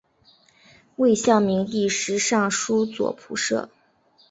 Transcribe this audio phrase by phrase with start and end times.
[0.95, 3.69] 魏孝明帝时尚书左仆射。